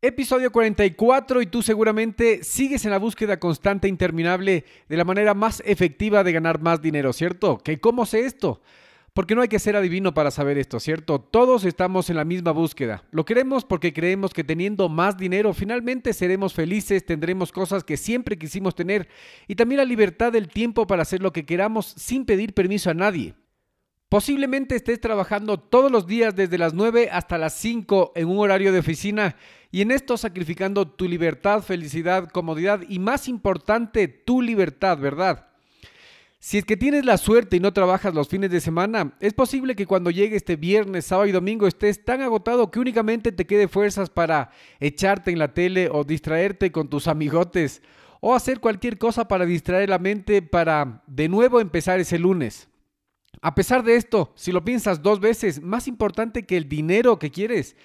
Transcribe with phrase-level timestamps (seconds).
[0.00, 5.34] Episodio 44 y tú seguramente sigues en la búsqueda constante e interminable de la manera
[5.34, 7.58] más efectiva de ganar más dinero, ¿cierto?
[7.58, 8.62] ¿Que cómo sé esto?
[9.12, 11.18] Porque no hay que ser adivino para saber esto, ¿cierto?
[11.18, 13.02] Todos estamos en la misma búsqueda.
[13.10, 18.38] Lo queremos porque creemos que teniendo más dinero finalmente seremos felices, tendremos cosas que siempre
[18.38, 19.08] quisimos tener
[19.48, 22.94] y también la libertad del tiempo para hacer lo que queramos sin pedir permiso a
[22.94, 23.34] nadie.
[24.08, 28.72] Posiblemente estés trabajando todos los días desde las 9 hasta las 5 en un horario
[28.72, 29.36] de oficina
[29.70, 35.48] y en esto sacrificando tu libertad, felicidad, comodidad y más importante, tu libertad, ¿verdad?
[36.38, 39.76] Si es que tienes la suerte y no trabajas los fines de semana, es posible
[39.76, 43.68] que cuando llegue este viernes, sábado y domingo estés tan agotado que únicamente te quede
[43.68, 47.82] fuerzas para echarte en la tele o distraerte con tus amigotes
[48.20, 52.67] o hacer cualquier cosa para distraer la mente para de nuevo empezar ese lunes.
[53.40, 57.30] A pesar de esto, si lo piensas dos veces, más importante que el dinero que
[57.30, 57.76] quieres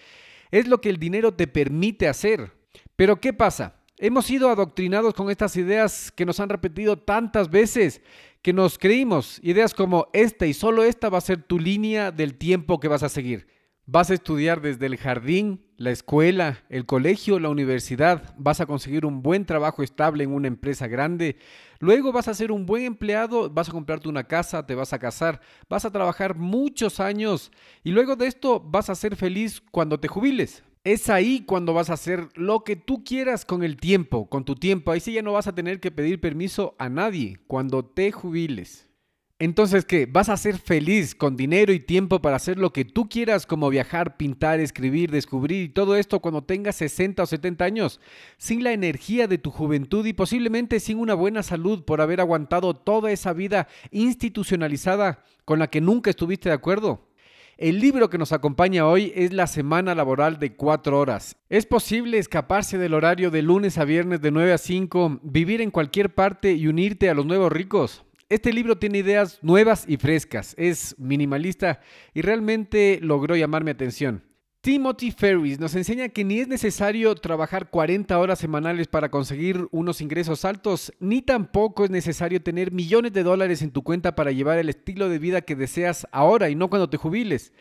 [0.51, 2.51] es lo que el dinero te permite hacer.
[2.95, 3.75] Pero ¿qué pasa?
[3.97, 8.01] Hemos sido adoctrinados con estas ideas que nos han repetido tantas veces
[8.41, 9.39] que nos creímos.
[9.41, 13.03] Ideas como esta y solo esta va a ser tu línea del tiempo que vas
[13.03, 13.47] a seguir.
[13.85, 18.33] Vas a estudiar desde el jardín, la escuela, el colegio, la universidad.
[18.37, 21.37] Vas a conseguir un buen trabajo estable en una empresa grande.
[21.83, 24.99] Luego vas a ser un buen empleado, vas a comprarte una casa, te vas a
[24.99, 27.51] casar, vas a trabajar muchos años
[27.83, 30.63] y luego de esto vas a ser feliz cuando te jubiles.
[30.85, 34.55] Es ahí cuando vas a hacer lo que tú quieras con el tiempo, con tu
[34.55, 34.93] tiempo.
[34.93, 38.87] Ahí sí ya no vas a tener que pedir permiso a nadie cuando te jubiles.
[39.43, 40.05] Entonces, ¿qué?
[40.05, 43.69] ¿Vas a ser feliz con dinero y tiempo para hacer lo que tú quieras, como
[43.69, 47.99] viajar, pintar, escribir, descubrir y todo esto cuando tengas 60 o 70 años,
[48.37, 52.73] sin la energía de tu juventud y posiblemente sin una buena salud por haber aguantado
[52.73, 57.09] toda esa vida institucionalizada con la que nunca estuviste de acuerdo?
[57.57, 61.35] El libro que nos acompaña hoy es La Semana Laboral de 4 horas.
[61.49, 65.69] ¿Es posible escaparse del horario de lunes a viernes de 9 a 5, vivir en
[65.69, 68.05] cualquier parte y unirte a los nuevos ricos?
[68.33, 71.81] Este libro tiene ideas nuevas y frescas, es minimalista
[72.15, 74.23] y realmente logró llamar mi atención.
[74.61, 80.01] Timothy Ferris nos enseña que ni es necesario trabajar 40 horas semanales para conseguir unos
[80.01, 84.57] ingresos altos, ni tampoco es necesario tener millones de dólares en tu cuenta para llevar
[84.57, 87.53] el estilo de vida que deseas ahora y no cuando te jubiles.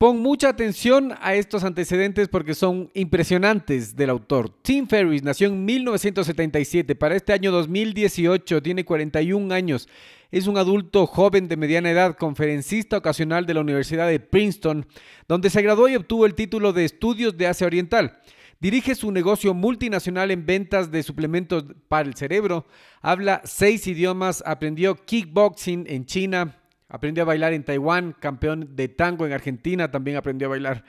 [0.00, 4.48] Pon mucha atención a estos antecedentes porque son impresionantes del autor.
[4.62, 6.94] Tim Ferriss nació en 1977.
[6.94, 9.90] Para este año 2018 tiene 41 años.
[10.30, 14.86] Es un adulto joven de mediana edad, conferencista ocasional de la Universidad de Princeton,
[15.28, 18.20] donde se graduó y obtuvo el título de Estudios de Asia Oriental.
[18.58, 22.64] Dirige su negocio multinacional en ventas de suplementos para el cerebro.
[23.02, 24.42] Habla seis idiomas.
[24.46, 26.56] Aprendió kickboxing en China,
[26.90, 30.84] Aprendió a bailar en Taiwán, campeón de tango en Argentina, también aprendió a bailar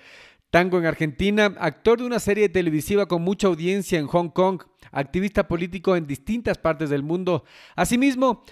[0.50, 5.47] tango en Argentina, actor de una serie televisiva con mucha audiencia en Hong Kong, activista
[5.47, 7.45] político en distintas partes del mundo.
[7.75, 8.44] Asimismo,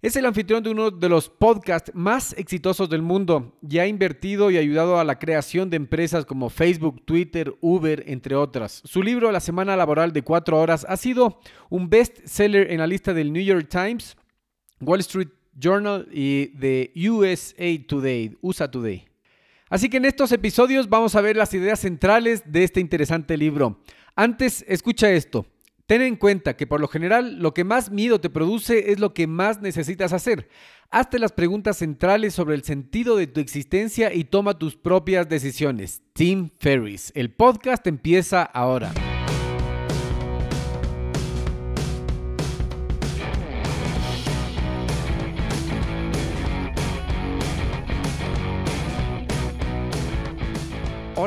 [0.00, 4.50] es el anfitrión de uno de los podcasts más exitosos del mundo y ha invertido
[4.50, 8.80] y ayudado a la creación de empresas como Facebook, Twitter, Uber, entre otras.
[8.84, 12.86] Su libro La Semana Laboral de Cuatro Horas ha sido un best seller en la
[12.86, 14.16] lista del New York Times,
[14.80, 19.04] Wall Street Journal y de USA Today, USA Today.
[19.68, 23.80] Así que en estos episodios vamos a ver las ideas centrales de este interesante libro.
[24.16, 25.46] Antes, escucha esto.
[25.86, 29.14] Ten en cuenta que por lo general lo que más miedo te produce es lo
[29.14, 30.48] que más necesitas hacer.
[30.90, 36.02] Hazte las preguntas centrales sobre el sentido de tu existencia y toma tus propias decisiones.
[36.12, 37.10] Tim Ferris.
[37.14, 38.92] El podcast empieza ahora.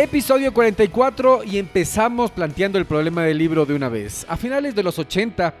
[0.00, 4.24] Episodio 44 y empezamos planteando el problema del libro de una vez.
[4.28, 5.56] A finales de los 80,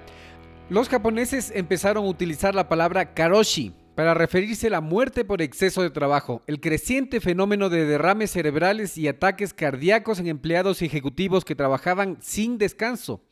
[0.70, 5.82] los japoneses empezaron a utilizar la palabra karoshi para referirse a la muerte por exceso
[5.82, 11.44] de trabajo, el creciente fenómeno de derrames cerebrales y ataques cardíacos en empleados y ejecutivos
[11.44, 13.24] que trabajaban sin descanso.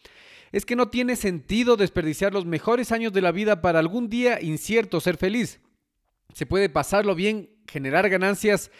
[0.50, 4.42] Es que no tiene sentido desperdiciar los mejores años de la vida para algún día
[4.42, 5.60] incierto ser feliz.
[6.34, 8.72] Se puede pasarlo bien, generar ganancias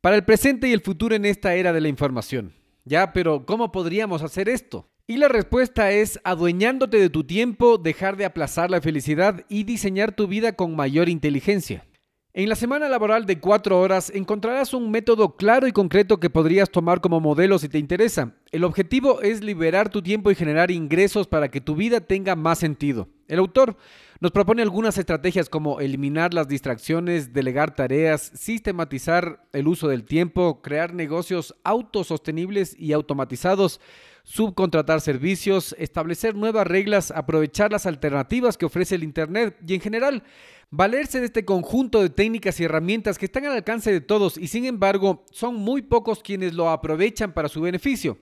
[0.00, 2.54] para el presente y el futuro en esta era de la información.
[2.84, 4.88] Ya, pero ¿cómo podríamos hacer esto?
[5.06, 10.12] Y la respuesta es adueñándote de tu tiempo, dejar de aplazar la felicidad y diseñar
[10.12, 11.84] tu vida con mayor inteligencia.
[12.32, 16.70] En la semana laboral de cuatro horas encontrarás un método claro y concreto que podrías
[16.70, 18.36] tomar como modelo si te interesa.
[18.52, 22.60] El objetivo es liberar tu tiempo y generar ingresos para que tu vida tenga más
[22.60, 23.08] sentido.
[23.30, 23.76] El autor
[24.18, 30.60] nos propone algunas estrategias como eliminar las distracciones, delegar tareas, sistematizar el uso del tiempo,
[30.62, 33.80] crear negocios autosostenibles y automatizados,
[34.24, 40.24] subcontratar servicios, establecer nuevas reglas, aprovechar las alternativas que ofrece el Internet y en general
[40.70, 44.48] valerse de este conjunto de técnicas y herramientas que están al alcance de todos y
[44.48, 48.18] sin embargo son muy pocos quienes lo aprovechan para su beneficio.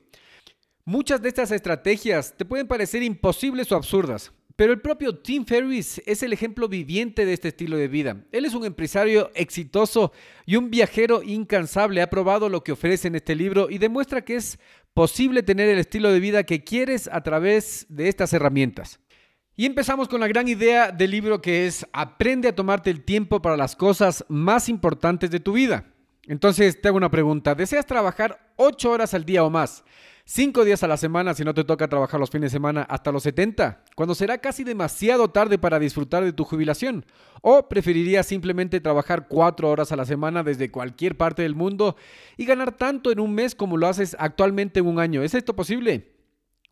[0.85, 6.03] Muchas de estas estrategias te pueden parecer imposibles o absurdas, pero el propio Tim Ferriss
[6.05, 8.25] es el ejemplo viviente de este estilo de vida.
[8.33, 10.11] Él es un empresario exitoso
[10.47, 12.03] y un viajero incansable.
[12.03, 14.59] Ha probado lo que ofrece en este libro y demuestra que es
[14.95, 18.99] posible tener el estilo de vida que quieres a través de estas herramientas.
[19.55, 23.41] Y empezamos con la gran idea del libro que es aprende a tomarte el tiempo
[23.41, 25.85] para las cosas más importantes de tu vida.
[26.27, 27.55] Entonces te hago una pregunta.
[27.55, 29.85] ¿Deseas trabajar 8 horas al día o más?
[30.31, 33.11] Cinco días a la semana si no te toca trabajar los fines de semana hasta
[33.13, 37.07] los 70, cuando será casi demasiado tarde para disfrutar de tu jubilación.
[37.41, 41.97] ¿O preferirías simplemente trabajar cuatro horas a la semana desde cualquier parte del mundo
[42.37, 45.23] y ganar tanto en un mes como lo haces actualmente en un año?
[45.23, 46.13] ¿Es esto posible?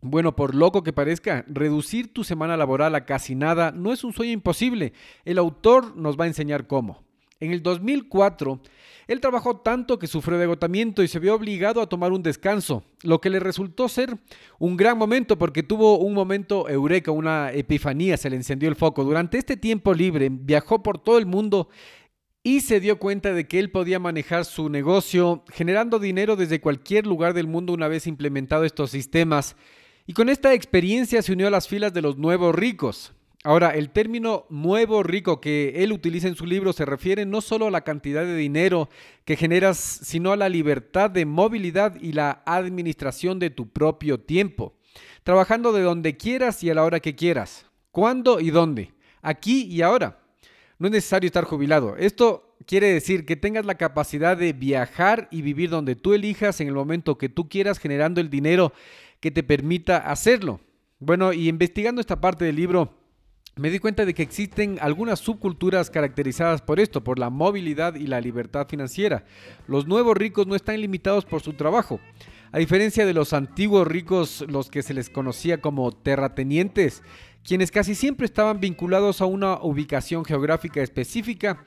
[0.03, 4.13] Bueno, por loco que parezca, reducir tu semana laboral a casi nada no es un
[4.13, 4.93] sueño imposible.
[5.25, 7.06] El autor nos va a enseñar cómo.
[7.39, 8.61] En el 2004,
[9.09, 12.83] él trabajó tanto que sufrió de agotamiento y se vio obligado a tomar un descanso,
[13.03, 14.17] lo que le resultó ser
[14.59, 19.05] un gran momento porque tuvo un momento eureka, una epifanía, se le encendió el foco.
[19.05, 21.69] Durante este tiempo libre viajó por todo el mundo
[22.43, 27.07] y se dio cuenta de que él podía manejar su negocio generando dinero desde cualquier
[27.07, 29.57] lugar del mundo una vez implementado estos sistemas.
[30.07, 33.16] Y con esta experiencia se unió a las filas de los nuevos ricos.
[33.47, 37.69] Ahora, el término nuevo rico que él utiliza en su libro se refiere no solo
[37.69, 38.89] a la cantidad de dinero
[39.25, 44.75] que generas, sino a la libertad de movilidad y la administración de tu propio tiempo,
[45.23, 49.81] trabajando de donde quieras y a la hora que quieras, cuándo y dónde, aquí y
[49.81, 50.19] ahora.
[50.81, 51.97] No es necesario estar jubilado.
[51.97, 56.67] Esto quiere decir que tengas la capacidad de viajar y vivir donde tú elijas en
[56.67, 58.73] el momento que tú quieras, generando el dinero
[59.21, 60.59] que te permita hacerlo.
[60.99, 63.06] Bueno, y investigando esta parte del libro,
[63.59, 68.07] me di cuenta de que existen algunas subculturas caracterizadas por esto, por la movilidad y
[68.07, 69.25] la libertad financiera.
[69.67, 71.99] Los nuevos ricos no están limitados por su trabajo.
[72.53, 77.03] A diferencia de los antiguos ricos, los que se les conocía como terratenientes,
[77.45, 81.65] quienes casi siempre estaban vinculados a una ubicación geográfica específica,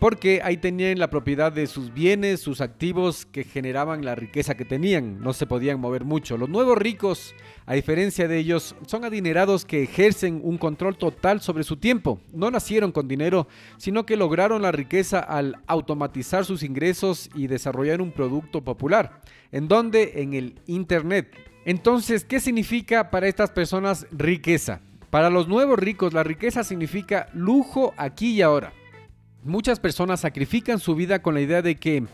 [0.00, 4.64] porque ahí tenían la propiedad de sus bienes, sus activos que generaban la riqueza que
[4.64, 6.38] tenían, no se podían mover mucho.
[6.38, 7.34] Los nuevos ricos,
[7.66, 12.18] a diferencia de ellos, son adinerados que ejercen un control total sobre su tiempo.
[12.32, 18.00] No nacieron con dinero, sino que lograron la riqueza al automatizar sus ingresos y desarrollar
[18.00, 19.20] un producto popular.
[19.52, 20.14] ¿En dónde?
[20.16, 21.36] En el Internet.
[21.66, 24.80] Entonces, ¿qué significa para estas personas riqueza?
[25.10, 28.72] Para los nuevos ricos, la riqueza significa lujo aquí y ahora.
[29.42, 32.04] Muchas personas sacrifican su vida con la idea de que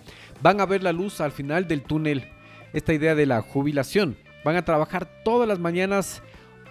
[0.43, 2.29] van a ver la luz al final del túnel,
[2.73, 4.17] esta idea de la jubilación.
[4.45, 6.23] Van a trabajar todas las mañanas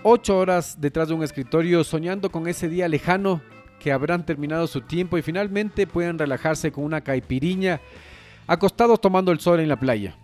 [0.03, 3.41] ocho horas detrás de un escritorio soñando con ese día lejano
[3.79, 7.81] que habrán terminado su tiempo y finalmente puedan relajarse con una caipiriña
[8.47, 10.15] acostados tomando el sol en la playa.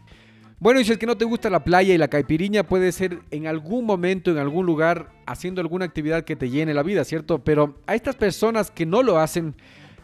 [0.60, 3.20] Bueno, y si es que no te gusta la playa y la caipiriña, puede ser
[3.32, 7.40] en algún momento, en algún lugar, haciendo alguna actividad que te llene la vida, ¿cierto?
[7.40, 9.56] Pero a estas personas que no lo hacen,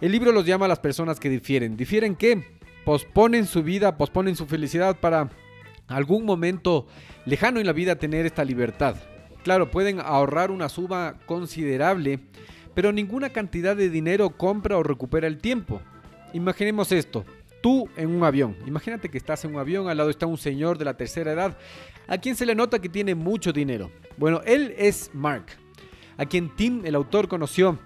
[0.02, 1.76] el libro los llama a las personas que difieren.
[1.76, 2.44] ¿Difieren qué?
[2.86, 5.30] Posponen su vida, posponen su felicidad para
[5.88, 6.88] algún momento
[7.26, 8.96] lejano en la vida tener esta libertad.
[9.44, 12.20] Claro, pueden ahorrar una suma considerable,
[12.74, 15.82] pero ninguna cantidad de dinero compra o recupera el tiempo.
[16.34, 17.26] Imaginemos esto,
[17.62, 18.56] tú en un avión.
[18.68, 21.58] Imagínate que estás en un avión, al lado está un señor de la tercera edad,
[22.08, 23.90] a quien se le nota que tiene mucho dinero.
[24.18, 25.46] Bueno, él es Mark,
[26.18, 27.80] a quien Tim, el autor, conoció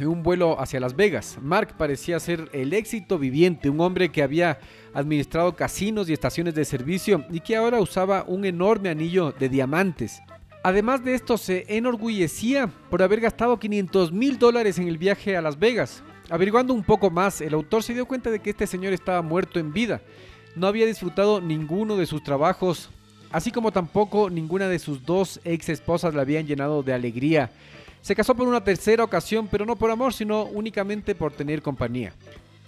[0.00, 1.38] en un vuelo hacia Las Vegas.
[1.40, 4.58] Mark parecía ser el éxito viviente, un hombre que había
[4.94, 10.20] administrado casinos y estaciones de servicio y que ahora usaba un enorme anillo de diamantes.
[10.62, 15.42] Además de esto, se enorgullecía por haber gastado 500 mil dólares en el viaje a
[15.42, 16.02] Las Vegas.
[16.28, 19.58] Averiguando un poco más, el autor se dio cuenta de que este señor estaba muerto
[19.58, 20.00] en vida.
[20.54, 22.90] No había disfrutado ninguno de sus trabajos,
[23.30, 27.50] así como tampoco ninguna de sus dos ex esposas le habían llenado de alegría.
[28.02, 32.12] Se casó por una tercera ocasión, pero no por amor, sino únicamente por tener compañía.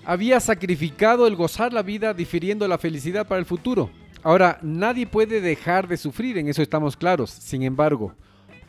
[0.04, 3.90] Había sacrificado el gozar la vida difiriendo la felicidad para el futuro.
[4.22, 7.30] Ahora, nadie puede dejar de sufrir, en eso estamos claros.
[7.30, 8.14] Sin embargo,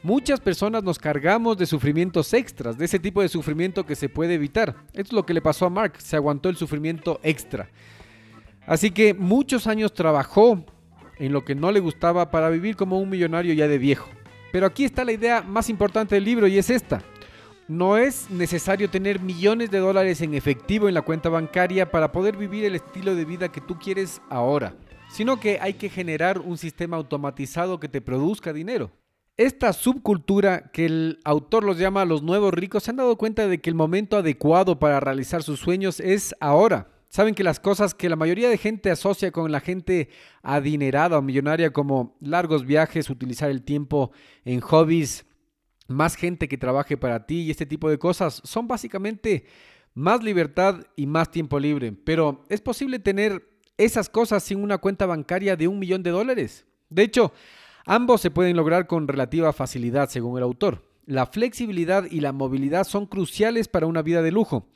[0.04, 4.36] muchas personas nos cargamos de sufrimientos extras, de ese tipo de sufrimiento que se puede
[4.36, 4.76] evitar.
[4.94, 7.70] Esto es lo que le pasó a Mark, se aguantó el sufrimiento extra.
[8.66, 10.64] Así que muchos años trabajó
[11.18, 14.10] en lo que no le gustaba para vivir como un millonario ya de viejo.
[14.54, 17.04] Pero aquí está la idea más importante del libro y es esta.
[17.68, 22.38] No es necesario tener millones de dólares en efectivo en la cuenta bancaria para poder
[22.38, 24.74] vivir el estilo de vida que tú quieres ahora
[25.14, 28.90] sino que hay que generar un sistema automatizado que te produzca dinero.
[29.38, 33.62] Esta subcultura que el autor los llama los nuevos ricos se han dado cuenta de
[33.62, 36.88] que el momento adecuado para realizar sus sueños es ahora.
[37.14, 40.10] Saben que las cosas que la mayoría de gente asocia con la gente
[40.42, 44.12] adinerada o millonaria como largos viajes, utilizar el tiempo
[44.46, 45.24] en hobbies,
[45.88, 49.46] más gente que trabaje para ti y este tipo de cosas son básicamente
[49.94, 51.92] más libertad y más tiempo libre.
[51.92, 56.66] Pero es posible tener esas cosas sin una cuenta bancaria de un millón de dólares.
[56.90, 57.32] De hecho,
[57.86, 60.82] ambos se pueden lograr con relativa facilidad, según el autor.
[61.06, 64.68] La flexibilidad y la movilidad son cruciales para una vida de lujo.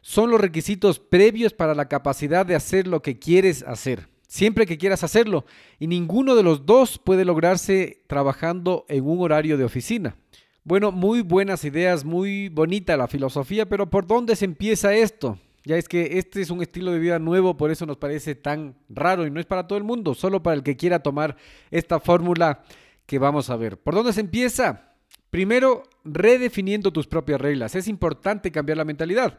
[0.00, 4.78] Son los requisitos previos para la capacidad de hacer lo que quieres hacer, siempre que
[4.78, 5.44] quieras hacerlo,
[5.78, 10.16] y ninguno de los dos puede lograrse trabajando en un horario de oficina.
[10.64, 15.38] Bueno, muy buenas ideas, muy bonita la filosofía, pero ¿por dónde se empieza esto?
[15.64, 18.76] Ya es que este es un estilo de vida nuevo, por eso nos parece tan
[18.88, 21.36] raro y no es para todo el mundo, solo para el que quiera tomar
[21.70, 22.62] esta fórmula
[23.06, 23.78] que vamos a ver.
[23.78, 24.94] ¿Por dónde se empieza?
[25.30, 27.74] Primero, redefiniendo tus propias reglas.
[27.74, 29.38] Es importante cambiar la mentalidad.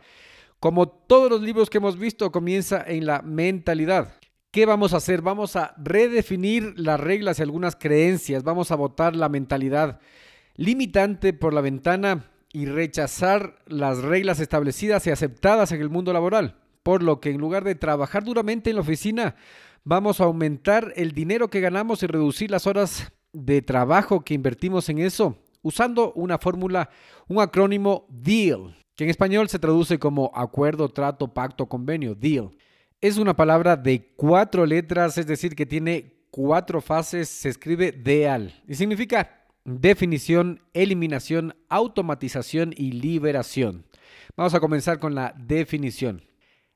[0.59, 4.15] Como todos los libros que hemos visto, comienza en la mentalidad.
[4.51, 5.21] ¿Qué vamos a hacer?
[5.21, 8.43] Vamos a redefinir las reglas y algunas creencias.
[8.43, 10.01] Vamos a botar la mentalidad
[10.55, 16.57] limitante por la ventana y rechazar las reglas establecidas y aceptadas en el mundo laboral.
[16.83, 19.35] Por lo que en lugar de trabajar duramente en la oficina,
[19.85, 24.89] vamos a aumentar el dinero que ganamos y reducir las horas de trabajo que invertimos
[24.89, 26.89] en eso, usando una fórmula,
[27.29, 32.49] un acrónimo DEAL, que en español se traduce como acuerdo, trato, pacto, convenio, DEAL.
[32.99, 38.61] Es una palabra de cuatro letras, es decir, que tiene cuatro fases, se escribe DEAL
[38.67, 43.85] y significa definición, eliminación, automatización y liberación.
[44.35, 46.21] Vamos a comenzar con la definición.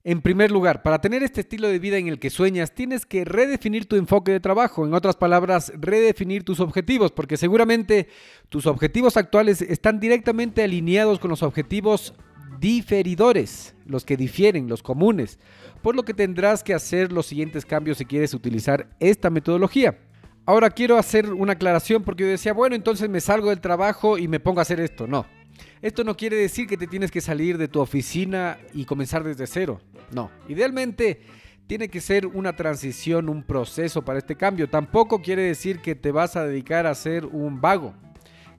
[0.05, 3.23] En primer lugar, para tener este estilo de vida en el que sueñas, tienes que
[3.23, 4.85] redefinir tu enfoque de trabajo.
[4.85, 8.09] En otras palabras, redefinir tus objetivos, porque seguramente
[8.49, 12.13] tus objetivos actuales están directamente alineados con los objetivos
[12.59, 15.39] diferidores, los que difieren, los comunes.
[15.81, 19.99] Por lo que tendrás que hacer los siguientes cambios si quieres utilizar esta metodología.
[20.45, 24.27] Ahora quiero hacer una aclaración porque yo decía, bueno, entonces me salgo del trabajo y
[24.27, 25.07] me pongo a hacer esto.
[25.07, 25.25] No.
[25.81, 29.47] Esto no quiere decir que te tienes que salir de tu oficina y comenzar desde
[29.47, 29.81] cero.
[30.11, 30.31] No.
[30.47, 31.21] Idealmente
[31.67, 34.69] tiene que ser una transición, un proceso para este cambio.
[34.69, 37.93] Tampoco quiere decir que te vas a dedicar a ser un vago,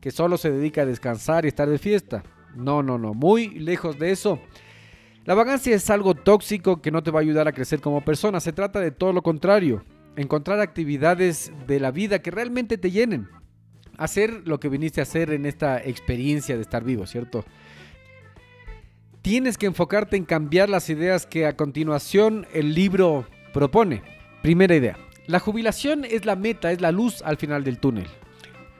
[0.00, 2.22] que solo se dedica a descansar y estar de fiesta.
[2.54, 3.14] No, no, no.
[3.14, 4.40] Muy lejos de eso.
[5.24, 8.40] La vagancia es algo tóxico que no te va a ayudar a crecer como persona.
[8.40, 9.84] Se trata de todo lo contrario
[10.16, 13.28] encontrar actividades de la vida que realmente te llenen.
[13.98, 17.44] Hacer lo que viniste a hacer en esta experiencia de estar vivo, ¿cierto?
[19.22, 24.02] Tienes que enfocarte en cambiar las ideas que a continuación el libro propone.
[24.42, 24.98] Primera idea.
[25.26, 28.06] La jubilación es la meta, es la luz al final del túnel.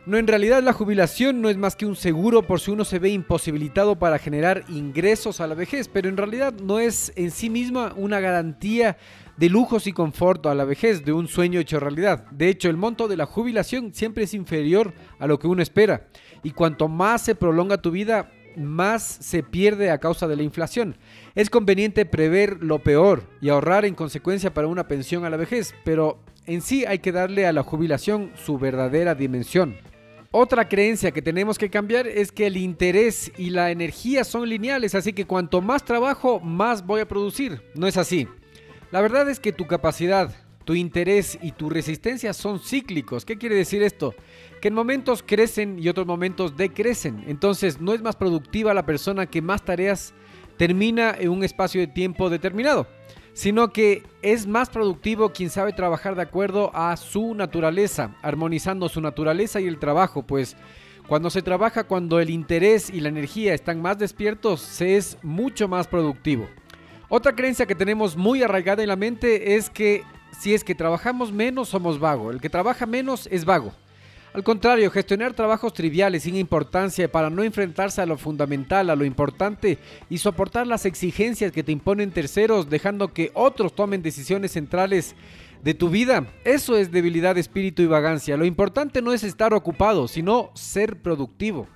[0.07, 2.99] No, en realidad la jubilación no es más que un seguro por si uno se
[2.99, 7.49] ve imposibilitado para generar ingresos a la vejez, pero en realidad no es en sí
[7.49, 8.99] misma una garantía
[9.37, 12.27] de lujos y confort a la vejez, de un sueño hecho realidad.
[12.31, 16.09] De hecho, el monto de la jubilación siempre es inferior a lo que uno espera.
[16.43, 20.97] Y cuanto más se prolonga tu vida, más se pierde a causa de la inflación.
[21.35, 25.75] Es conveniente prever lo peor y ahorrar en consecuencia para una pensión a la vejez,
[25.85, 29.77] pero en sí hay que darle a la jubilación su verdadera dimensión.
[30.31, 34.97] Otra creencia que tenemos que cambiar es que el interés y la energía son lineales,
[34.97, 37.63] así que cuanto más trabajo, más voy a producir.
[37.77, 38.27] No es así.
[38.91, 43.25] La verdad es que tu capacidad, tu interés y tu resistencia son cíclicos.
[43.25, 44.15] ¿Qué quiere decir esto?
[44.61, 47.25] Que en momentos crecen y otros momentos decrecen.
[47.27, 50.15] Entonces no es más productiva la persona que más tareas
[50.57, 52.87] termina en un espacio de tiempo determinado,
[53.33, 59.01] sino que es más productivo quien sabe trabajar de acuerdo a su naturaleza, armonizando su
[59.01, 60.57] naturaleza y el trabajo, pues
[61.09, 65.69] cuando se trabaja cuando el interés y la energía están más despiertos, se es mucho
[65.69, 66.49] más productivo.
[67.09, 70.03] Otra creencia que tenemos muy arraigada en la mente es que
[70.39, 73.73] si es que trabajamos menos somos vago, el que trabaja menos es vago.
[74.33, 79.05] Al contrario, gestionar trabajos triviales sin importancia para no enfrentarse a lo fundamental, a lo
[79.05, 79.79] importante
[80.11, 85.15] y soportar las exigencias que te imponen terceros, dejando que otros tomen decisiones centrales
[85.63, 88.37] de tu vida, eso es debilidad de espíritu y vagancia.
[88.37, 91.69] Lo importante no es estar ocupado, sino ser productivo.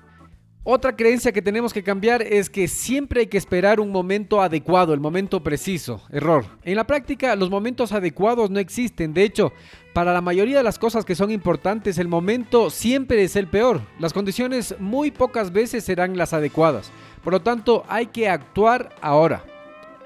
[0.65, 4.93] Otra creencia que tenemos que cambiar es que siempre hay que esperar un momento adecuado,
[4.93, 6.03] el momento preciso.
[6.11, 6.45] Error.
[6.62, 9.15] En la práctica los momentos adecuados no existen.
[9.15, 9.53] De hecho,
[9.95, 13.81] para la mayoría de las cosas que son importantes, el momento siempre es el peor.
[13.99, 16.91] Las condiciones muy pocas veces serán las adecuadas.
[17.25, 19.45] Por lo tanto, hay que actuar ahora.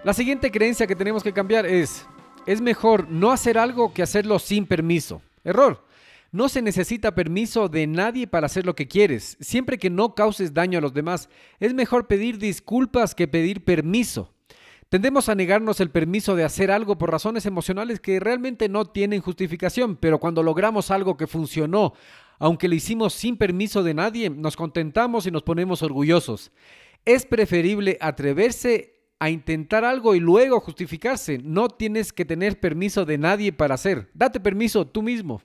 [0.04, 2.06] La siguiente creencia que tenemos que cambiar es,
[2.47, 5.23] es mejor no hacer algo que hacerlo sin permiso.
[5.44, 5.85] Error.
[6.32, 10.54] No se necesita permiso de nadie para hacer lo que quieres, siempre que no causes
[10.54, 11.28] daño a los demás.
[11.60, 14.32] Es mejor pedir disculpas que pedir permiso.
[14.88, 19.20] Tendemos a negarnos el permiso de hacer algo por razones emocionales que realmente no tienen
[19.20, 21.92] justificación, pero cuando logramos algo que funcionó,
[22.38, 26.50] aunque lo hicimos sin permiso de nadie, nos contentamos y nos ponemos orgullosos.
[27.04, 31.36] Es preferible atreverse a intentar algo y luego justificarse.
[31.44, 34.08] No tienes que tener permiso de nadie para hacer.
[34.14, 35.42] Date permiso tú mismo.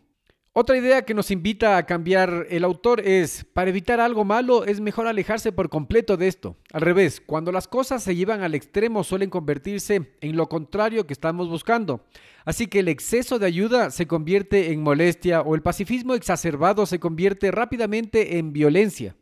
[0.59, 4.79] Otra idea que nos invita a cambiar el autor es, para evitar algo malo es
[4.81, 6.57] mejor alejarse por completo de esto.
[6.73, 11.13] Al revés, cuando las cosas se llevan al extremo suelen convertirse en lo contrario que
[11.13, 12.03] estamos buscando.
[12.43, 16.99] Así que el exceso de ayuda se convierte en molestia o el pacifismo exacerbado se
[16.99, 19.15] convierte rápidamente en violencia.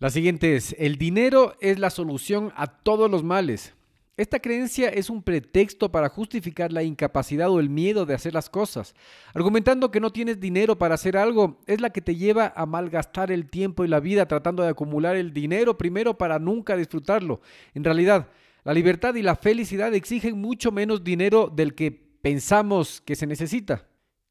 [0.00, 3.75] La siguiente es, el dinero es la solución a todos los males.
[4.16, 8.48] Esta creencia es un pretexto para justificar la incapacidad o el miedo de hacer las
[8.48, 8.94] cosas.
[9.34, 13.30] Argumentando que no tienes dinero para hacer algo es la que te lleva a malgastar
[13.30, 17.42] el tiempo y la vida tratando de acumular el dinero primero para nunca disfrutarlo.
[17.74, 18.30] En realidad,
[18.64, 23.86] la libertad y la felicidad exigen mucho menos dinero del que pensamos que se necesita.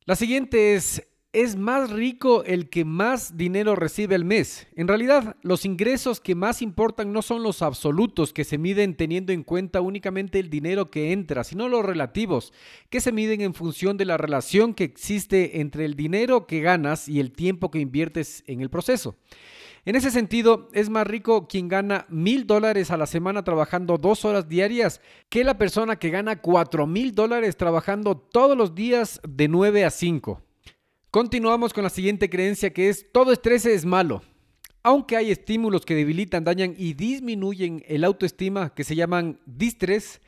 [0.06, 4.68] La siguiente es es más rico el que más dinero recibe al mes.
[4.78, 9.34] En realidad, los ingresos que más importan no son los absolutos que se miden teniendo
[9.34, 12.54] en cuenta únicamente el dinero que entra, sino los relativos,
[12.90, 17.10] que se miden en función de la relación que existe entre el dinero que ganas
[17.10, 19.18] y el tiempo que inviertes en el proceso.
[19.84, 24.24] En ese sentido, es más rico quien gana mil dólares a la semana trabajando dos
[24.24, 29.50] horas diarias que la persona que gana cuatro mil dólares trabajando todos los días de
[29.50, 30.45] 9 a 5.
[31.16, 34.22] Continuamos con la siguiente creencia que es todo estrés es malo.
[34.84, 40.20] Aunque hay estímulos que debilitan, dañan y disminuyen el autoestima que se llaman distrés,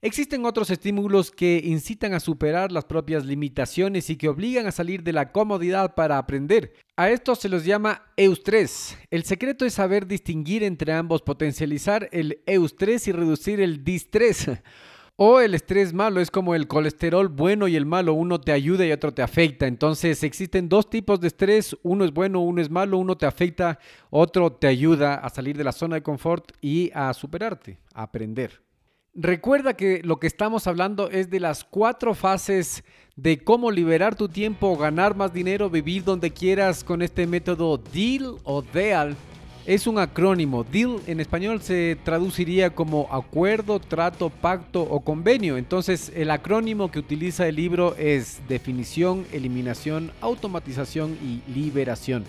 [0.00, 5.02] existen otros estímulos que incitan a superar las propias limitaciones y que obligan a salir
[5.02, 6.72] de la comodidad para aprender.
[6.96, 8.96] A estos se los llama eustrés.
[9.10, 14.48] El secreto es saber distinguir entre ambos, potencializar el eustrés y reducir el distrés.
[15.22, 18.86] O el estrés malo es como el colesterol bueno y el malo, uno te ayuda
[18.86, 19.66] y otro te afecta.
[19.66, 23.78] Entonces existen dos tipos de estrés, uno es bueno, uno es malo, uno te afecta,
[24.08, 28.62] otro te ayuda a salir de la zona de confort y a superarte, a aprender.
[29.12, 32.82] Recuerda que lo que estamos hablando es de las cuatro fases
[33.14, 38.36] de cómo liberar tu tiempo, ganar más dinero, vivir donde quieras con este método DEAL
[38.44, 39.14] o DEAL
[39.66, 40.64] es un acrónimo.
[40.64, 45.56] Deal en español se traduciría como acuerdo, trato, pacto o convenio.
[45.56, 52.24] Entonces el acrónimo que utiliza el libro es definición, eliminación, automatización y liberación.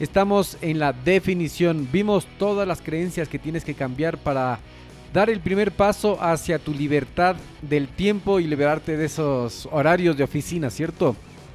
[0.00, 1.88] Estamos en la definición.
[1.92, 4.58] Vimos todas las creencias que tienes que cambiar para
[5.12, 10.24] dar el primer paso hacia tu libertad del tiempo y liberarte de esos horarios de
[10.24, 11.14] oficina, ¿cierto?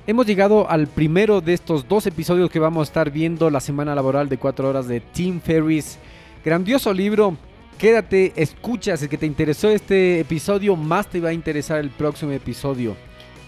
[0.09, 3.93] Hemos llegado al primero de estos dos episodios que vamos a estar viendo la semana
[3.93, 5.99] laboral de cuatro horas de Tim Ferris.
[6.43, 7.37] Grandioso libro.
[7.77, 11.91] Quédate, escucha, si es que te interesó este episodio, más te va a interesar el
[11.91, 12.95] próximo episodio.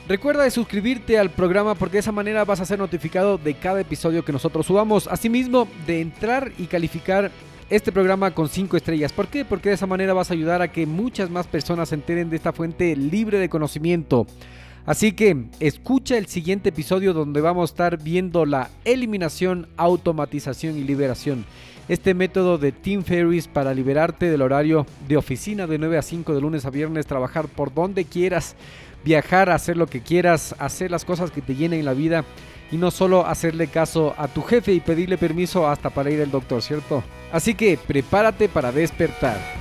[0.08, 3.82] Recuerda de suscribirte al programa porque de esa manera vas a ser notificado de cada
[3.82, 5.08] episodio que nosotros subamos.
[5.08, 7.32] Asimismo, de entrar y calificar
[7.72, 9.12] este programa con 5 estrellas.
[9.12, 9.46] ¿Por qué?
[9.46, 12.36] Porque de esa manera vas a ayudar a que muchas más personas se enteren de
[12.36, 14.28] esta fuente libre de conocimiento.
[14.86, 20.84] Así que escucha el siguiente episodio donde vamos a estar viendo la eliminación, automatización y
[20.84, 21.46] liberación.
[21.88, 26.34] este método de Team Ferries para liberarte del horario de oficina de 9 a 5
[26.34, 28.56] de lunes a viernes, trabajar por donde quieras,
[29.04, 32.24] viajar, hacer lo que quieras, hacer las cosas que te llenen la vida
[32.72, 36.32] y no solo hacerle caso a tu jefe y pedirle permiso hasta para ir al
[36.32, 37.04] doctor, ¿cierto?
[37.34, 39.61] Así que prepárate para despertar.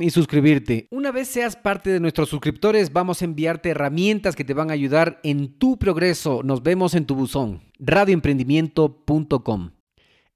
[0.00, 0.86] y suscribirte.
[0.90, 4.74] Una vez seas parte de nuestros suscriptores, vamos a enviarte herramientas que te van a
[4.74, 6.42] ayudar en tu progreso.
[6.42, 7.62] Nos vemos en tu buzón.
[7.78, 9.70] radioemprendimiento.com.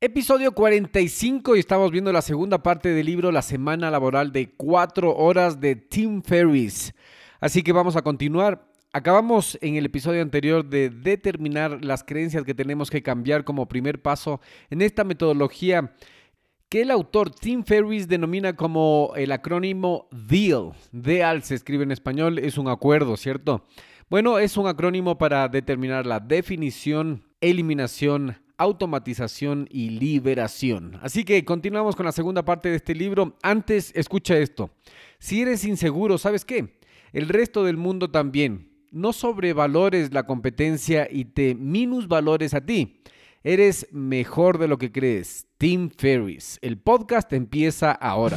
[0.01, 5.14] Episodio 45 y estamos viendo la segunda parte del libro La semana laboral de 4
[5.14, 6.95] horas de Tim Ferris.
[7.40, 8.69] Así que vamos a continuar.
[8.93, 14.01] Acabamos en el episodio anterior de determinar las creencias que tenemos que cambiar como primer
[14.01, 14.40] paso
[14.71, 15.95] en esta metodología
[16.75, 20.73] que el autor Tim Ferriss denomina como el acrónimo DEAL.
[20.91, 23.65] DEAL se escribe en español, es un acuerdo, ¿cierto?
[24.11, 30.99] Bueno, es un acrónimo para determinar la definición, eliminación, automatización y liberación.
[31.01, 33.37] Así que continuamos con la segunda parte de este libro.
[33.41, 34.71] Antes, escucha esto.
[35.21, 36.81] Si eres inseguro, ¿sabes qué?
[37.13, 38.73] El resto del mundo también.
[38.91, 43.01] No sobrevalores la competencia y te minusvalores a ti.
[43.45, 45.47] Eres mejor de lo que crees.
[45.64, 46.59] Tim Ferris.
[46.61, 48.37] El podcast empieza ahora.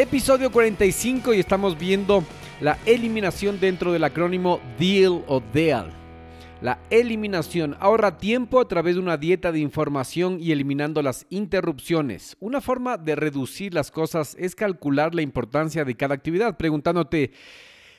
[0.00, 2.24] Episodio 45 y estamos viendo
[2.62, 5.92] la eliminación dentro del acrónimo DEAL o DEAL.
[6.62, 12.38] La eliminación ahorra tiempo a través de una dieta de información y eliminando las interrupciones.
[12.40, 17.32] Una forma de reducir las cosas es calcular la importancia de cada actividad, preguntándote,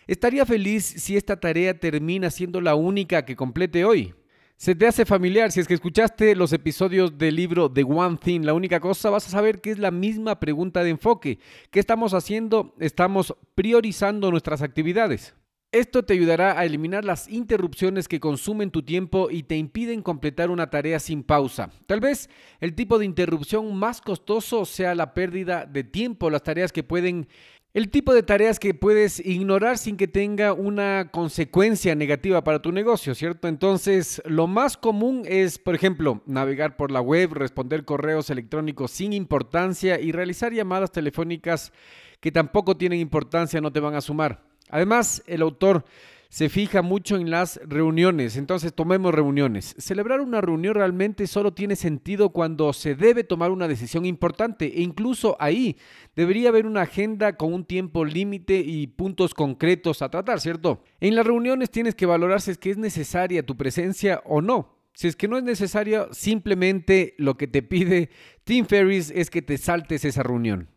[0.07, 4.15] ¿estaría feliz si esta tarea termina siendo la única que complete hoy?
[4.61, 8.41] Se te hace familiar, si es que escuchaste los episodios del libro The One Thing,
[8.41, 11.39] la única cosa, vas a saber que es la misma pregunta de enfoque.
[11.71, 12.75] ¿Qué estamos haciendo?
[12.79, 15.33] Estamos priorizando nuestras actividades.
[15.71, 20.51] Esto te ayudará a eliminar las interrupciones que consumen tu tiempo y te impiden completar
[20.51, 21.71] una tarea sin pausa.
[21.87, 26.71] Tal vez el tipo de interrupción más costoso sea la pérdida de tiempo, las tareas
[26.71, 27.27] que pueden
[27.73, 32.73] El tipo de tareas que puedes ignorar sin que tenga una consecuencia negativa para tu
[32.73, 33.47] negocio, ¿cierto?
[33.47, 39.13] Entonces, lo más común es, por ejemplo, navegar por la web, responder correos electrónicos sin
[39.13, 41.71] importancia y realizar llamadas telefónicas
[42.19, 44.43] que tampoco tienen importancia, no te van a sumar.
[44.67, 45.85] Además, el autor
[46.31, 48.37] se fija mucho en las reuniones.
[48.37, 49.75] Entonces, tomemos reuniones.
[49.77, 54.81] Celebrar una reunión realmente solo tiene sentido cuando se debe tomar una decisión importante e
[54.81, 55.75] incluso ahí
[56.15, 60.81] debería haber una agenda con un tiempo límite y puntos concretos a tratar, ¿cierto?
[61.01, 64.77] En las reuniones tienes que valorar si es que es necesaria tu presencia o no.
[64.93, 68.09] Si es que no es necesario, simplemente lo que te pide
[68.45, 70.70] Tim Ferris es que te saltes esa reunión.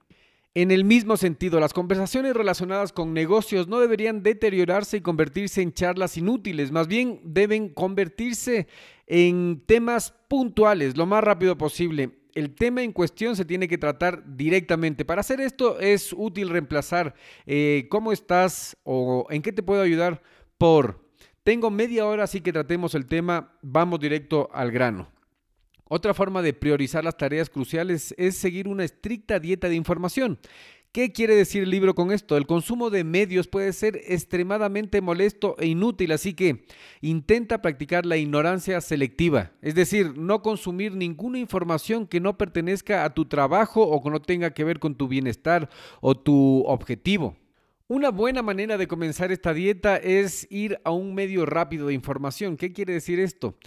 [0.56, 5.72] En el mismo sentido, las conversaciones relacionadas con negocios no deberían deteriorarse y convertirse en
[5.72, 8.68] charlas inútiles, más bien deben convertirse
[9.08, 12.10] en temas puntuales lo más rápido posible.
[12.34, 15.04] El tema en cuestión se tiene que tratar directamente.
[15.04, 17.14] Para hacer esto es útil reemplazar
[17.46, 20.22] eh, cómo estás o en qué te puedo ayudar
[20.56, 21.04] por
[21.42, 25.13] tengo media hora, así que tratemos el tema, vamos directo al grano.
[25.88, 30.38] Otra forma de priorizar las tareas cruciales es seguir una estricta dieta de información.
[30.94, 32.36] ¿Qué quiere decir el libro con esto?
[32.36, 36.66] El consumo de medios puede ser extremadamente molesto e inútil, así que
[37.00, 43.12] intenta practicar la ignorancia selectiva, es decir, no consumir ninguna información que no pertenezca a
[43.12, 45.68] tu trabajo o que no tenga que ver con tu bienestar
[46.00, 47.36] o tu objetivo.
[47.88, 52.56] Una buena manera de comenzar esta dieta es ir a un medio rápido de información.
[52.56, 53.58] ¿Qué quiere decir esto?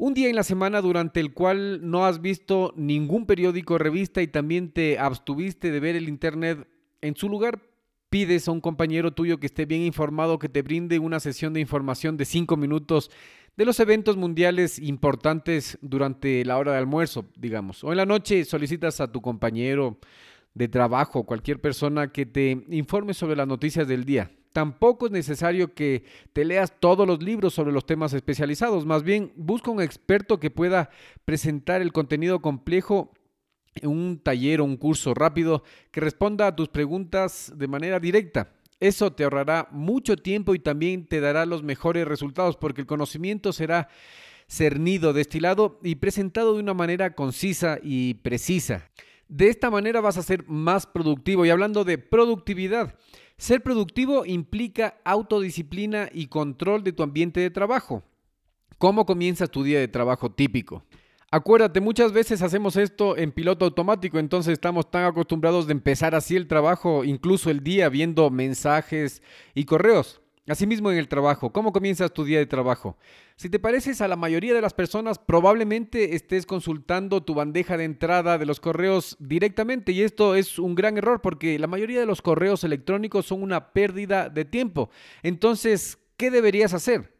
[0.00, 4.22] Un día en la semana durante el cual no has visto ningún periódico o revista
[4.22, 6.68] y también te abstuviste de ver el Internet,
[7.00, 7.60] en su lugar
[8.08, 11.58] pides a un compañero tuyo que esté bien informado que te brinde una sesión de
[11.58, 13.10] información de cinco minutos
[13.56, 17.82] de los eventos mundiales importantes durante la hora de almuerzo, digamos.
[17.82, 19.98] O en la noche solicitas a tu compañero
[20.54, 24.30] de trabajo, cualquier persona que te informe sobre las noticias del día.
[24.52, 29.32] Tampoco es necesario que te leas todos los libros sobre los temas especializados, más bien
[29.36, 30.90] busca un experto que pueda
[31.24, 33.12] presentar el contenido complejo
[33.74, 38.52] en un taller o un curso rápido que responda a tus preguntas de manera directa.
[38.80, 43.52] Eso te ahorrará mucho tiempo y también te dará los mejores resultados porque el conocimiento
[43.52, 43.88] será
[44.46, 48.88] cernido, destilado y presentado de una manera concisa y precisa.
[49.28, 51.44] De esta manera vas a ser más productivo.
[51.44, 52.96] Y hablando de productividad,
[53.38, 58.02] ser productivo implica autodisciplina y control de tu ambiente de trabajo.
[58.78, 60.84] ¿Cómo comienzas tu día de trabajo típico?
[61.30, 66.36] Acuérdate, muchas veces hacemos esto en piloto automático, entonces estamos tan acostumbrados de empezar así
[66.36, 69.22] el trabajo, incluso el día, viendo mensajes
[69.54, 70.22] y correos.
[70.48, 72.96] Asimismo en el trabajo, ¿cómo comienzas tu día de trabajo?
[73.36, 77.84] Si te pareces a la mayoría de las personas, probablemente estés consultando tu bandeja de
[77.84, 82.06] entrada de los correos directamente y esto es un gran error porque la mayoría de
[82.06, 84.88] los correos electrónicos son una pérdida de tiempo.
[85.22, 87.12] Entonces, ¿qué deberías hacer?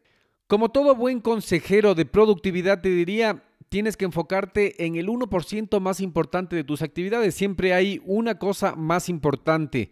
[0.47, 6.01] Como todo buen consejero de productividad te diría, tienes que enfocarte en el 1% más
[6.01, 7.35] importante de tus actividades.
[7.35, 9.91] Siempre hay una cosa más importante.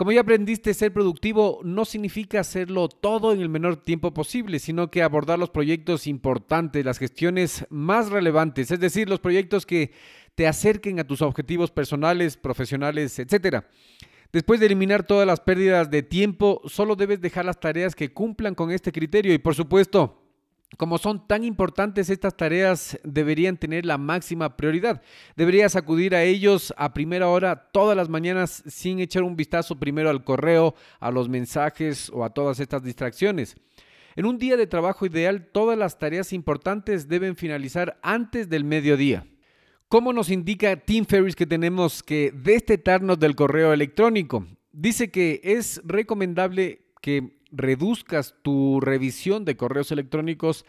[0.00, 4.90] Como ya aprendiste, ser productivo no significa hacerlo todo en el menor tiempo posible, sino
[4.90, 9.92] que abordar los proyectos importantes, las gestiones más relevantes, es decir, los proyectos que
[10.34, 13.62] te acerquen a tus objetivos personales, profesionales, etc.
[14.32, 18.54] Después de eliminar todas las pérdidas de tiempo, solo debes dejar las tareas que cumplan
[18.54, 20.19] con este criterio y por supuesto,
[20.76, 25.02] como son tan importantes estas tareas, deberían tener la máxima prioridad.
[25.36, 30.10] Deberías acudir a ellos a primera hora todas las mañanas sin echar un vistazo primero
[30.10, 33.56] al correo, a los mensajes o a todas estas distracciones.
[34.16, 39.26] En un día de trabajo ideal, todas las tareas importantes deben finalizar antes del mediodía.
[39.88, 44.46] ¿Cómo nos indica Tim Ferris que tenemos que destetarnos del correo electrónico?
[44.72, 50.64] Dice que es recomendable que reduzcas tu revisión de correos electrónicos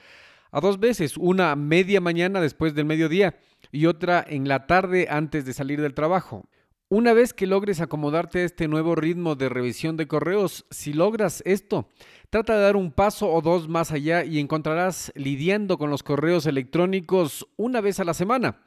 [0.51, 3.37] a dos veces, una media mañana después del mediodía
[3.71, 6.45] y otra en la tarde antes de salir del trabajo.
[6.89, 11.41] Una vez que logres acomodarte a este nuevo ritmo de revisión de correos, si logras
[11.45, 11.87] esto,
[12.29, 16.45] trata de dar un paso o dos más allá y encontrarás lidiando con los correos
[16.47, 18.59] electrónicos una vez a la semana.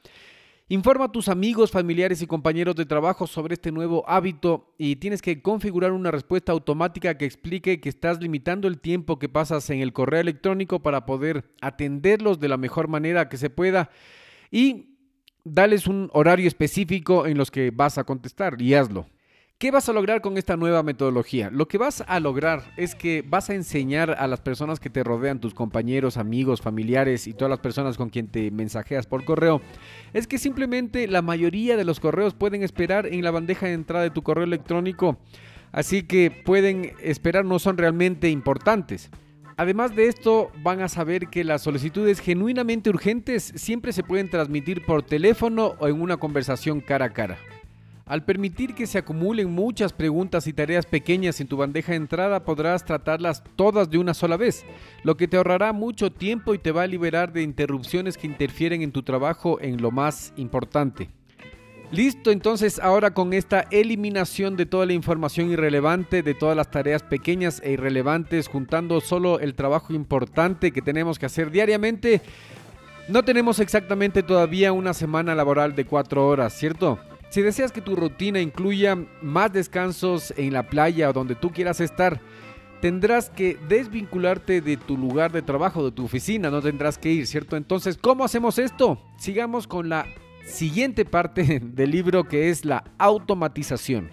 [0.68, 5.20] Informa a tus amigos, familiares y compañeros de trabajo sobre este nuevo hábito y tienes
[5.20, 9.80] que configurar una respuesta automática que explique que estás limitando el tiempo que pasas en
[9.80, 13.90] el correo electrónico para poder atenderlos de la mejor manera que se pueda
[14.50, 14.96] y
[15.44, 19.04] dales un horario específico en los que vas a contestar y hazlo.
[19.56, 21.48] ¿Qué vas a lograr con esta nueva metodología?
[21.48, 25.04] Lo que vas a lograr es que vas a enseñar a las personas que te
[25.04, 29.62] rodean, tus compañeros, amigos, familiares y todas las personas con quien te mensajeas por correo,
[30.12, 34.02] es que simplemente la mayoría de los correos pueden esperar en la bandeja de entrada
[34.02, 35.18] de tu correo electrónico,
[35.70, 39.08] así que pueden esperar, no son realmente importantes.
[39.56, 44.84] Además de esto, van a saber que las solicitudes genuinamente urgentes siempre se pueden transmitir
[44.84, 47.38] por teléfono o en una conversación cara a cara.
[48.06, 52.44] Al permitir que se acumulen muchas preguntas y tareas pequeñas en tu bandeja de entrada,
[52.44, 54.66] podrás tratarlas todas de una sola vez,
[55.04, 58.82] lo que te ahorrará mucho tiempo y te va a liberar de interrupciones que interfieren
[58.82, 61.08] en tu trabajo en lo más importante.
[61.92, 67.02] Listo, entonces ahora con esta eliminación de toda la información irrelevante, de todas las tareas
[67.02, 72.20] pequeñas e irrelevantes, juntando solo el trabajo importante que tenemos que hacer diariamente,
[73.08, 76.98] no tenemos exactamente todavía una semana laboral de cuatro horas, ¿cierto?
[77.34, 81.80] Si deseas que tu rutina incluya más descansos en la playa o donde tú quieras
[81.80, 82.20] estar,
[82.80, 87.26] tendrás que desvincularte de tu lugar de trabajo, de tu oficina, no tendrás que ir,
[87.26, 87.56] ¿cierto?
[87.56, 89.02] Entonces, ¿cómo hacemos esto?
[89.18, 90.06] Sigamos con la
[90.46, 94.10] siguiente parte del libro que es la automatización.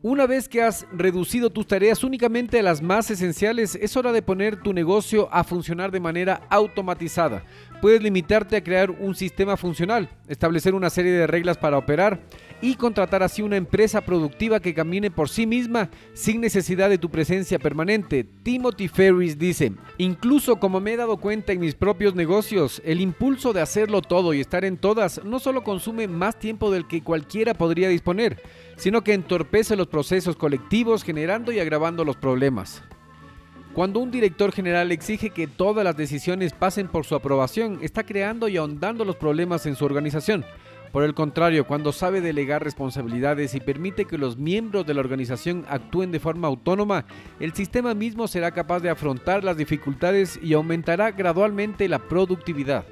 [0.00, 4.22] Una vez que has reducido tus tareas únicamente a las más esenciales, es hora de
[4.22, 7.42] poner tu negocio a funcionar de manera automatizada.
[7.80, 12.20] Puedes limitarte a crear un sistema funcional, establecer una serie de reglas para operar
[12.60, 17.08] y contratar así una empresa productiva que camine por sí misma sin necesidad de tu
[17.08, 18.26] presencia permanente.
[18.42, 23.52] Timothy Ferris dice, incluso como me he dado cuenta en mis propios negocios, el impulso
[23.52, 27.54] de hacerlo todo y estar en todas no solo consume más tiempo del que cualquiera
[27.54, 28.42] podría disponer,
[28.76, 32.82] sino que entorpece los procesos colectivos generando y agravando los problemas.
[33.78, 38.48] Cuando un director general exige que todas las decisiones pasen por su aprobación, está creando
[38.48, 40.44] y ahondando los problemas en su organización.
[40.90, 45.64] Por el contrario, cuando sabe delegar responsabilidades y permite que los miembros de la organización
[45.68, 47.04] actúen de forma autónoma,
[47.38, 52.84] el sistema mismo será capaz de afrontar las dificultades y aumentará gradualmente la productividad.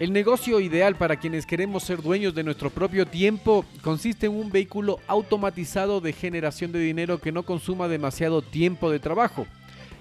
[0.00, 4.50] El negocio ideal para quienes queremos ser dueños de nuestro propio tiempo consiste en un
[4.50, 9.46] vehículo automatizado de generación de dinero que no consuma demasiado tiempo de trabajo.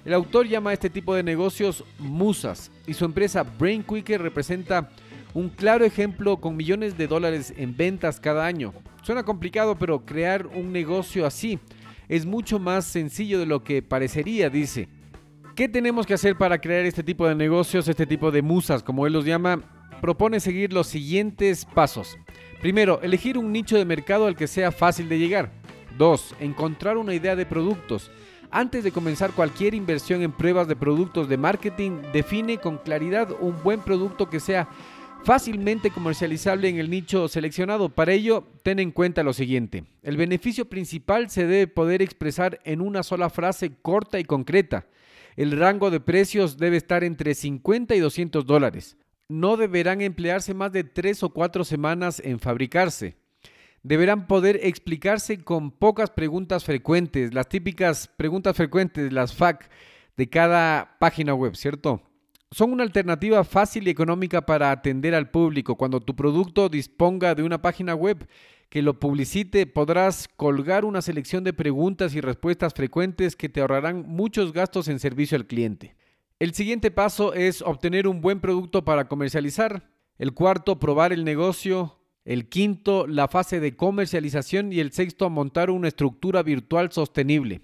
[0.04, 4.90] El autor llama a este tipo de negocios musas y su empresa Brain Quicker representa
[5.34, 8.74] un claro ejemplo con millones de dólares en ventas cada año.
[9.04, 11.60] Suena complicado, pero crear un negocio así
[12.10, 14.90] es mucho más sencillo de lo que parecería, dice.
[15.56, 19.06] ¿Qué tenemos que hacer para crear este tipo de negocios, este tipo de musas, como
[19.06, 19.62] él los llama?
[20.02, 22.18] Propone seguir los siguientes pasos.
[22.60, 25.52] Primero, elegir un nicho de mercado al que sea fácil de llegar.
[25.98, 28.12] Dos, encontrar una idea de productos.
[28.54, 33.56] Antes de comenzar cualquier inversión en pruebas de productos de marketing, define con claridad un
[33.64, 34.68] buen producto que sea
[35.24, 37.88] fácilmente comercializable en el nicho seleccionado.
[37.88, 39.86] Para ello, ten en cuenta lo siguiente.
[40.04, 44.86] El beneficio principal se debe poder expresar en una sola frase corta y concreta.
[45.38, 48.98] El rango de precios debe estar entre 50 y 200 dólares.
[49.30, 53.16] No deberán emplearse más de 3 o 4 semanas en fabricarse.
[53.84, 59.70] Deberán poder explicarse con pocas preguntas frecuentes, las típicas preguntas frecuentes, las FAQ
[60.18, 62.02] de cada página web, ¿cierto?
[62.52, 65.78] son una alternativa fácil y económica para atender al público.
[65.78, 68.28] Cuando tu producto disponga de una página web
[68.70, 74.06] que lo publicite, podrás colgar una selección de preguntas y respuestas frecuentes que te ahorrarán
[74.06, 75.96] muchos gastos en servicio al cliente.
[76.40, 79.90] El siguiente paso es obtener un buen producto para comercializar.
[80.18, 82.01] El cuarto, probar el negocio.
[82.24, 84.72] El quinto, la fase de comercialización.
[84.72, 87.62] Y el sexto, montar una estructura virtual sostenible.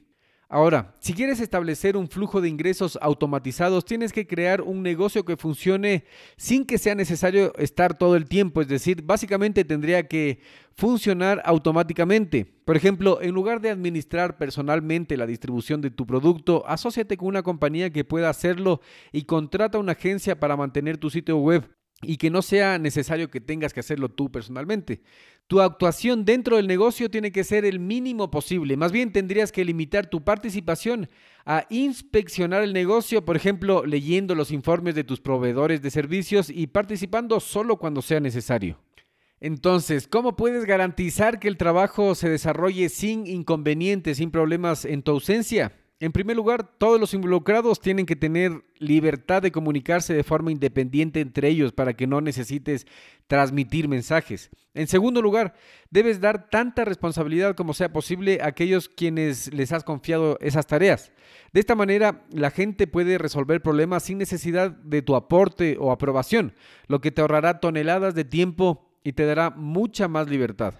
[0.49, 5.35] Ahora, si quieres establecer un flujo de ingresos automatizados, tienes que crear un negocio que
[5.35, 6.05] funcione
[6.37, 8.61] sin que sea necesario estar todo el tiempo.
[8.61, 10.39] Es decir, básicamente tendría que
[10.73, 12.45] funcionar automáticamente.
[12.63, 17.43] Por ejemplo, en lugar de administrar personalmente la distribución de tu producto, asóciate con una
[17.43, 18.79] compañía que pueda hacerlo
[19.11, 23.41] y contrata una agencia para mantener tu sitio web y que no sea necesario que
[23.41, 25.01] tengas que hacerlo tú personalmente.
[25.47, 28.77] Tu actuación dentro del negocio tiene que ser el mínimo posible.
[28.77, 31.10] Más bien tendrías que limitar tu participación
[31.45, 36.67] a inspeccionar el negocio, por ejemplo, leyendo los informes de tus proveedores de servicios y
[36.67, 38.79] participando solo cuando sea necesario.
[39.39, 45.12] Entonces, ¿cómo puedes garantizar que el trabajo se desarrolle sin inconvenientes, sin problemas en tu
[45.12, 45.73] ausencia?
[45.99, 51.21] En primer lugar, todos los involucrados tienen que tener libertad de comunicarse de forma independiente
[51.21, 52.86] entre ellos para que no necesites
[53.25, 54.51] transmitir mensajes.
[54.75, 55.55] En segundo lugar,
[55.89, 61.12] debes dar tanta responsabilidad como sea posible a aquellos quienes les has confiado esas tareas.
[61.52, 66.54] De esta manera, la gente puede resolver problemas sin necesidad de tu aporte o aprobación,
[66.87, 70.75] lo que te ahorrará toneladas de tiempo y te dará mucha más libertad.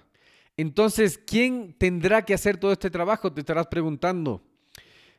[0.58, 3.34] Entonces, ¿quién tendrá que hacer todo este trabajo?
[3.34, 4.44] Te estarás preguntando.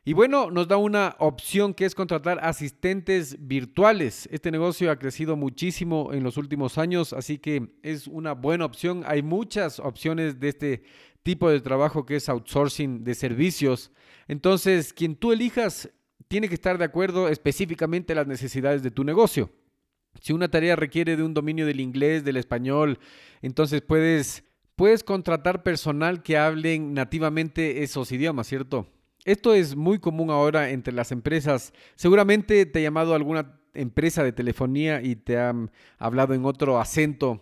[0.05, 4.27] Y bueno, nos da una opción que es contratar asistentes virtuales.
[4.31, 9.03] Este negocio ha crecido muchísimo en los últimos años, así que es una buena opción.
[9.05, 10.83] Hay muchas opciones de este
[11.23, 13.91] tipo de trabajo que es outsourcing de servicios.
[14.27, 15.89] Entonces, quien tú elijas
[16.27, 19.51] tiene que estar de acuerdo específicamente a las necesidades de tu negocio.
[20.21, 22.99] Si una tarea requiere de un dominio del inglés, del español,
[23.41, 24.43] entonces puedes
[24.79, 28.87] puedes contratar personal que hablen nativamente esos idiomas, ¿cierto?
[29.29, 31.71] Esto es muy común ahora entre las empresas.
[31.93, 35.69] Seguramente te ha llamado alguna empresa de telefonía y te han
[35.99, 37.39] hablado en otro acento,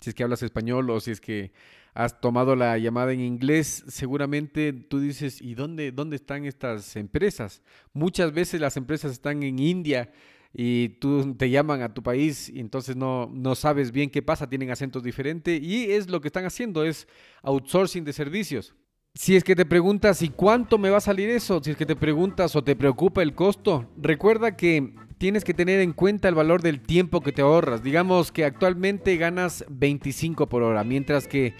[0.00, 1.52] si es que hablas español o si es que
[1.94, 7.62] has tomado la llamada en inglés, seguramente tú dices, ¿y dónde, dónde están estas empresas?
[7.92, 10.10] Muchas veces las empresas están en India
[10.52, 14.50] y tú te llaman a tu país y entonces no, no sabes bien qué pasa,
[14.50, 17.06] tienen acentos diferentes y es lo que están haciendo, es
[17.44, 18.74] outsourcing de servicios.
[19.16, 21.62] Si es que te preguntas, ¿y cuánto me va a salir eso?
[21.62, 25.78] Si es que te preguntas o te preocupa el costo, recuerda que tienes que tener
[25.78, 27.84] en cuenta el valor del tiempo que te ahorras.
[27.84, 31.54] Digamos que actualmente ganas 25 por hora, mientras que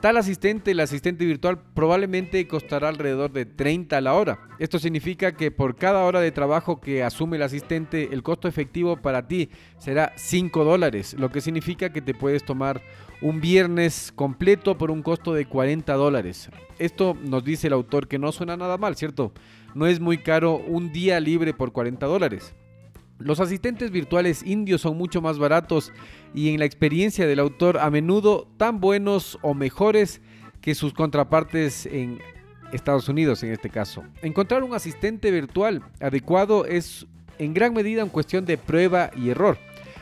[0.00, 4.48] Tal asistente, el asistente virtual, probablemente costará alrededor de 30 a la hora.
[4.58, 8.96] Esto significa que por cada hora de trabajo que asume el asistente, el costo efectivo
[8.96, 12.80] para ti será 5 dólares, lo que significa que te puedes tomar
[13.20, 16.48] un viernes completo por un costo de 40 dólares.
[16.78, 19.34] Esto nos dice el autor que no suena nada mal, ¿cierto?
[19.74, 22.54] No es muy caro un día libre por 40 dólares.
[23.20, 25.92] Los asistentes virtuales indios son mucho más baratos
[26.34, 30.22] y en la experiencia del autor a menudo tan buenos o mejores
[30.62, 32.18] que sus contrapartes en
[32.72, 34.02] Estados Unidos en este caso.
[34.22, 37.06] Encontrar un asistente virtual adecuado es
[37.38, 39.58] en gran medida una cuestión de prueba y error.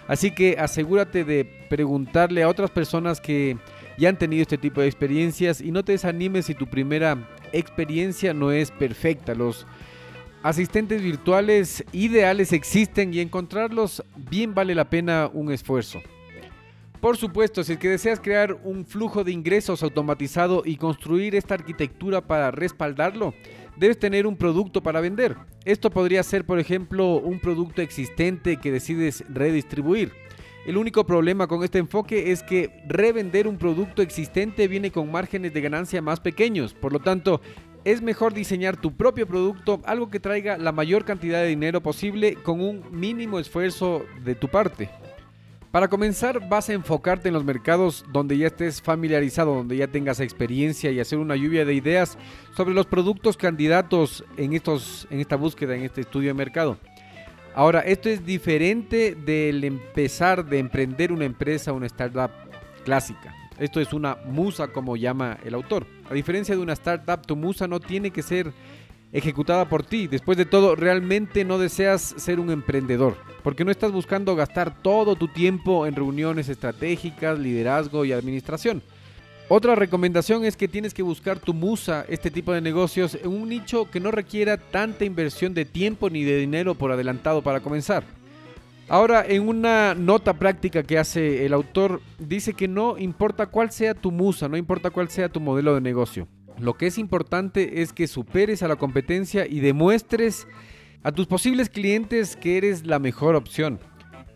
[0.06, 3.58] Así que asegúrate de preguntarle a otras personas que
[3.98, 8.32] ya han tenido este tipo de experiencias y no te desanimes si tu primera experiencia
[8.32, 9.34] no es perfecta.
[9.34, 9.66] Los
[10.42, 16.00] asistentes virtuales ideales existen y encontrarlos bien vale la pena un esfuerzo.
[17.00, 21.54] Por supuesto, si es que deseas crear un flujo de ingresos automatizado y construir esta
[21.54, 23.34] arquitectura para respaldarlo,
[23.76, 25.36] debes tener un producto para vender.
[25.64, 30.12] Esto podría ser, por ejemplo, un producto existente que decides redistribuir.
[30.66, 35.54] El único problema con este enfoque es que revender un producto existente viene con márgenes
[35.54, 36.74] de ganancia más pequeños.
[36.74, 37.40] Por lo tanto,
[37.84, 42.34] es mejor diseñar tu propio producto, algo que traiga la mayor cantidad de dinero posible
[42.34, 44.90] con un mínimo esfuerzo de tu parte.
[45.70, 50.18] Para comenzar, vas a enfocarte en los mercados donde ya estés familiarizado, donde ya tengas
[50.18, 52.16] experiencia y hacer una lluvia de ideas
[52.56, 56.78] sobre los productos candidatos en, estos, en esta búsqueda, en este estudio de mercado.
[57.54, 62.30] Ahora, esto es diferente del empezar de emprender una empresa, una startup
[62.84, 63.34] clásica.
[63.58, 65.86] Esto es una musa como llama el autor.
[66.08, 68.52] A diferencia de una startup, tu musa no tiene que ser
[69.12, 70.06] ejecutada por ti.
[70.06, 75.16] Después de todo, realmente no deseas ser un emprendedor, porque no estás buscando gastar todo
[75.16, 78.82] tu tiempo en reuniones estratégicas, liderazgo y administración.
[79.50, 83.48] Otra recomendación es que tienes que buscar tu musa, este tipo de negocios, en un
[83.48, 88.04] nicho que no requiera tanta inversión de tiempo ni de dinero por adelantado para comenzar.
[88.90, 93.92] Ahora, en una nota práctica que hace el autor, dice que no importa cuál sea
[93.92, 96.26] tu musa, no importa cuál sea tu modelo de negocio.
[96.58, 100.48] Lo que es importante es que superes a la competencia y demuestres
[101.02, 103.78] a tus posibles clientes que eres la mejor opción.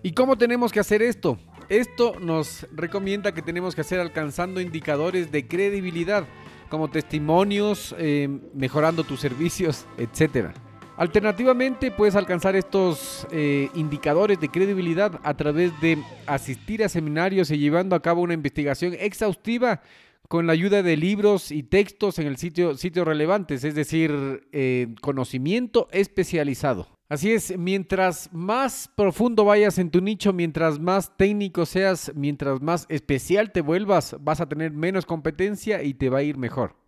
[0.02, 1.38] ¿Y cómo tenemos que hacer esto?
[1.70, 6.26] Esto nos recomienda que tenemos que hacer alcanzando indicadores de credibilidad,
[6.68, 10.52] como testimonios, eh, mejorando tus servicios, etcétera.
[10.96, 17.58] Alternativamente, puedes alcanzar estos eh, indicadores de credibilidad a través de asistir a seminarios y
[17.58, 19.80] llevando a cabo una investigación exhaustiva
[20.28, 24.94] con la ayuda de libros y textos en el sitio sitios relevantes, es decir, eh,
[25.00, 26.88] conocimiento especializado.
[27.08, 32.86] Así es, mientras más profundo vayas en tu nicho, mientras más técnico seas, mientras más
[32.88, 36.81] especial te vuelvas, vas a tener menos competencia y te va a ir mejor.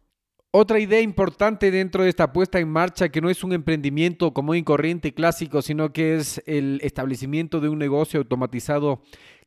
[0.57, 4.59] Otra idea importante dentro de esta puesta en marcha, que no es un emprendimiento común
[4.59, 9.03] y corriente clásico, sino que es el establecimiento de un negocio automatizado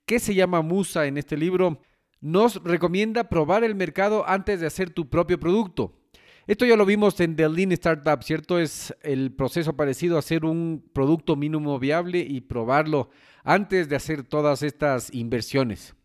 [0.06, 1.80] que se llama Musa en este libro,
[2.20, 5.98] nos recomienda probar el mercado antes de hacer tu propio producto.
[6.46, 8.60] Esto ya lo vimos en The Lean Startup, ¿cierto?
[8.60, 13.12] Es el proceso parecido a hacer un producto mínimo viable y probarlo
[13.46, 15.97] antes de hacer todas estas inversiones.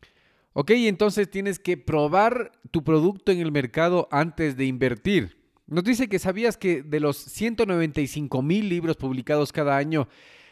[0.55, 5.39] Ok, entonces tienes que probar tu producto en el mercado antes de invertir.
[5.67, 10.09] Nos dice que sabías que de los 195 mil libros publicados cada año,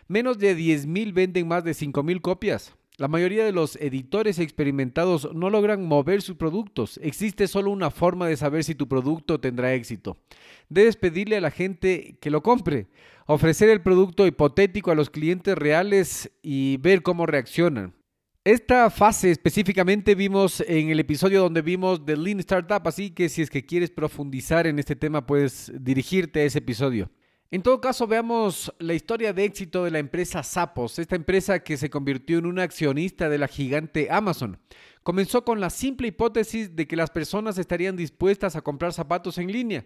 [0.08, 2.74] menos de 10 mil venden más de 5 mil copias.
[2.96, 6.98] La mayoría de los editores experimentados no logran mover sus productos.
[7.02, 10.16] Existe solo una forma de saber si tu producto tendrá éxito.
[10.70, 12.86] Debes pedirle a la gente que lo compre,
[13.26, 17.99] ofrecer el producto hipotético a los clientes reales y ver cómo reaccionan.
[18.42, 23.42] Esta fase específicamente vimos en el episodio donde vimos The Lean Startup, así que si
[23.42, 27.10] es que quieres profundizar en este tema puedes dirigirte a ese episodio.
[27.50, 31.76] En todo caso, veamos la historia de éxito de la empresa Zappos, esta empresa que
[31.76, 34.58] se convirtió en una accionista de la gigante Amazon.
[35.02, 39.52] Comenzó con la simple hipótesis de que las personas estarían dispuestas a comprar zapatos en
[39.52, 39.84] línea.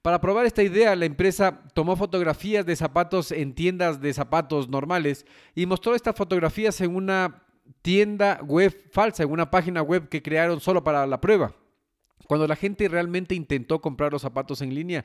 [0.00, 5.24] Para probar esta idea, la empresa tomó fotografías de zapatos en tiendas de zapatos normales
[5.54, 7.44] y mostró estas fotografías en una
[7.80, 11.54] tienda web falsa, en una página web que crearon solo para la prueba.
[12.26, 15.04] Cuando la gente realmente intentó comprar los zapatos en línea,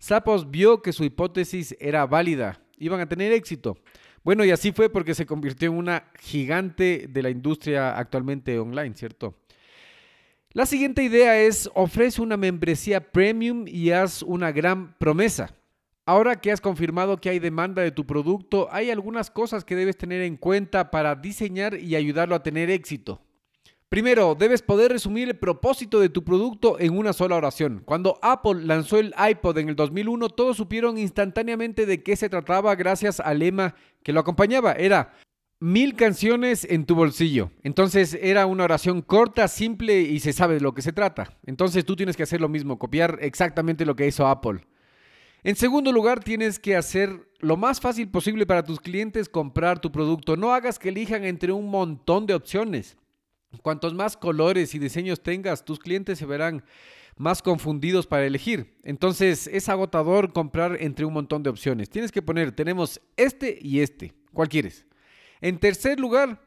[0.00, 3.78] Zappos vio que su hipótesis era válida, iban a tener éxito.
[4.22, 8.94] Bueno, y así fue porque se convirtió en una gigante de la industria actualmente online,
[8.94, 9.34] ¿cierto?
[10.52, 15.54] La siguiente idea es ofrece una membresía premium y haz una gran promesa.
[16.08, 19.98] Ahora que has confirmado que hay demanda de tu producto, hay algunas cosas que debes
[19.98, 23.20] tener en cuenta para diseñar y ayudarlo a tener éxito.
[23.90, 27.82] Primero, debes poder resumir el propósito de tu producto en una sola oración.
[27.84, 32.74] Cuando Apple lanzó el iPod en el 2001, todos supieron instantáneamente de qué se trataba
[32.74, 34.72] gracias al lema que lo acompañaba.
[34.72, 35.12] Era
[35.60, 37.50] mil canciones en tu bolsillo.
[37.62, 41.36] Entonces era una oración corta, simple y se sabe de lo que se trata.
[41.44, 44.62] Entonces tú tienes que hacer lo mismo, copiar exactamente lo que hizo Apple.
[45.44, 49.92] En segundo lugar, tienes que hacer lo más fácil posible para tus clientes comprar tu
[49.92, 50.36] producto.
[50.36, 52.96] No hagas que elijan entre un montón de opciones.
[53.62, 56.64] Cuantos más colores y diseños tengas, tus clientes se verán
[57.16, 58.76] más confundidos para elegir.
[58.82, 61.88] Entonces es agotador comprar entre un montón de opciones.
[61.88, 64.14] Tienes que poner, tenemos este y este.
[64.32, 64.86] ¿Cuál quieres?
[65.40, 66.40] En tercer lugar,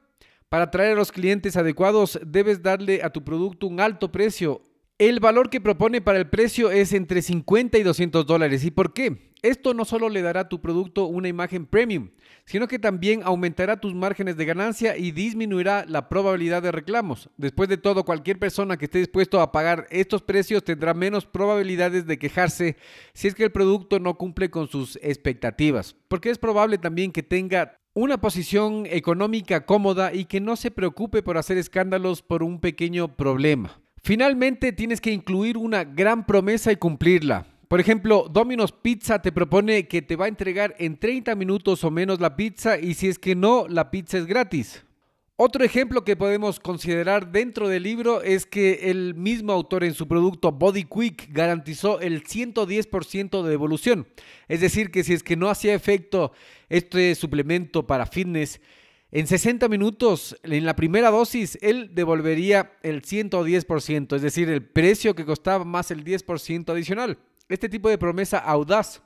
[0.50, 4.62] para atraer a los clientes adecuados, debes darle a tu producto un alto precio.
[5.02, 8.64] El valor que propone para el precio es entre 50 y 200 dólares.
[8.64, 9.32] ¿Y por qué?
[9.42, 12.12] Esto no solo le dará a tu producto una imagen premium,
[12.46, 17.32] sino que también aumentará tus márgenes de ganancia y disminuirá la probabilidad de reclamos.
[17.38, 22.06] Después de todo, cualquier persona que esté dispuesto a pagar estos precios tendrá menos probabilidades
[22.06, 22.78] de quejarse
[23.16, 27.24] si es que el producto no cumple con sus expectativas, porque es probable también que
[27.24, 32.60] tenga una posición económica cómoda y que no se preocupe por hacer escándalos por un
[32.60, 33.81] pequeño problema.
[34.04, 37.46] Finalmente, tienes que incluir una gran promesa y cumplirla.
[37.68, 41.92] Por ejemplo, Domino's Pizza te propone que te va a entregar en 30 minutos o
[41.92, 44.84] menos la pizza y si es que no, la pizza es gratis.
[45.44, 50.08] Otro ejemplo que podemos considerar dentro del libro es que el mismo autor en su
[50.08, 54.08] producto Body Quick garantizó el 110% de devolución.
[54.48, 56.32] Es decir, que si es que no hacía efecto
[56.70, 58.60] este suplemento para fitness,
[59.14, 65.16] en 60 minutos, en la primera dosis, él devolvería el 110%, es decir, el precio
[65.16, 67.18] que costaba más el 10% adicional.
[67.50, 69.02] Este tipo de promesa audaz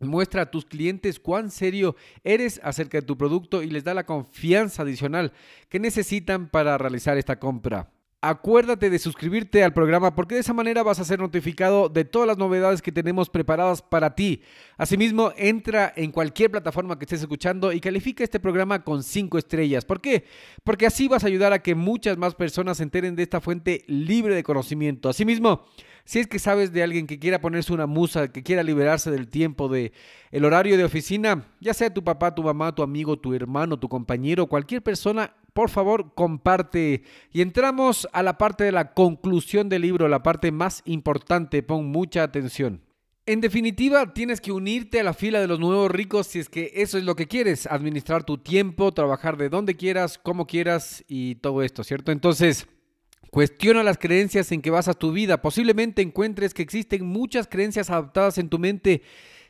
[0.00, 1.94] muestra a tus clientes cuán serio
[2.24, 5.32] eres acerca de tu producto y les da la confianza adicional
[5.68, 7.93] que necesitan para realizar esta compra.
[8.26, 12.26] Acuérdate de suscribirte al programa porque de esa manera vas a ser notificado de todas
[12.26, 14.40] las novedades que tenemos preparadas para ti.
[14.78, 19.84] Asimismo, entra en cualquier plataforma que estés escuchando y califica este programa con 5 estrellas.
[19.84, 20.24] ¿Por qué?
[20.64, 23.84] Porque así vas a ayudar a que muchas más personas se enteren de esta fuente
[23.88, 25.10] libre de conocimiento.
[25.10, 25.66] Asimismo,
[26.04, 29.28] si es que sabes de alguien que quiera ponerse una musa, que quiera liberarse del
[29.28, 29.92] tiempo, de
[30.30, 33.88] el horario de oficina, ya sea tu papá, tu mamá, tu amigo, tu hermano, tu
[33.88, 37.04] compañero, cualquier persona, por favor, comparte.
[37.32, 41.62] Y entramos a la parte de la conclusión del libro, la parte más importante.
[41.62, 42.82] Pon mucha atención.
[43.26, 46.72] En definitiva, tienes que unirte a la fila de los nuevos ricos si es que
[46.74, 51.36] eso es lo que quieres, administrar tu tiempo, trabajar de donde quieras, como quieras y
[51.36, 52.12] todo esto, ¿cierto?
[52.12, 52.66] Entonces,
[53.34, 55.42] Cuestiona las creencias en que basas tu vida.
[55.42, 59.02] Posiblemente encuentres que existen muchas creencias adaptadas en tu mente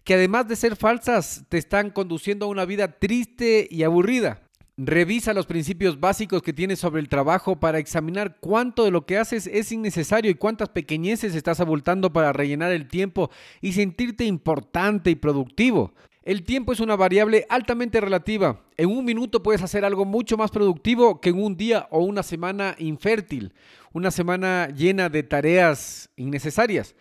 [0.05, 4.41] que además de ser falsas, te están conduciendo a una vida triste y aburrida.
[4.79, 9.19] Revisa los principios básicos que tienes sobre el trabajo para examinar cuánto de lo que
[9.19, 13.31] haces es innecesario y cuántas pequeñeces estás abultando para rellenar el tiempo
[13.61, 15.93] y sentirte importante y productivo.
[16.25, 18.65] El tiempo es una variable altamente relativa.
[18.79, 22.23] En un minuto puedes hacer algo mucho más productivo que en un día o una
[22.23, 23.53] semana infértil,
[23.93, 26.97] una semana llena de tareas innecesarias.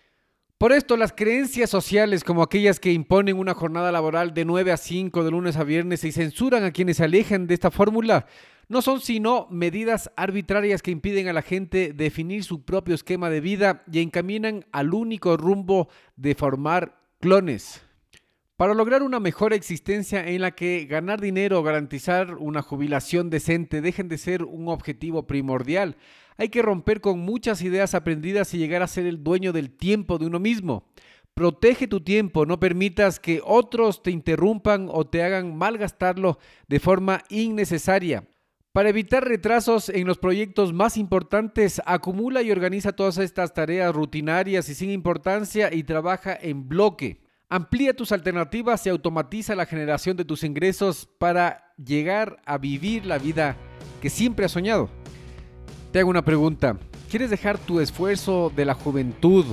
[0.58, 4.76] Por esto, las creencias sociales como aquellas que imponen una jornada laboral de 9 a
[4.76, 8.26] 5 de lunes a viernes y censuran a quienes se alejan de esta fórmula,
[8.68, 13.40] no son sino medidas arbitrarias que impiden a la gente definir su propio esquema de
[13.40, 17.83] vida y encaminan al único rumbo de formar clones.
[18.64, 23.82] Para lograr una mejor existencia en la que ganar dinero o garantizar una jubilación decente
[23.82, 25.98] dejen de ser un objetivo primordial,
[26.38, 30.16] hay que romper con muchas ideas aprendidas y llegar a ser el dueño del tiempo
[30.16, 30.88] de uno mismo.
[31.34, 37.20] Protege tu tiempo, no permitas que otros te interrumpan o te hagan malgastarlo de forma
[37.28, 38.24] innecesaria.
[38.72, 44.70] Para evitar retrasos en los proyectos más importantes, acumula y organiza todas estas tareas rutinarias
[44.70, 47.23] y sin importancia y trabaja en bloque.
[47.48, 53.18] Amplía tus alternativas y automatiza la generación de tus ingresos para llegar a vivir la
[53.18, 53.56] vida
[54.00, 54.88] que siempre has soñado.
[55.92, 56.78] Te hago una pregunta.
[57.10, 59.44] ¿Quieres dejar tu esfuerzo de la juventud,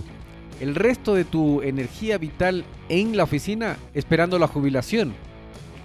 [0.60, 5.14] el resto de tu energía vital en la oficina esperando la jubilación?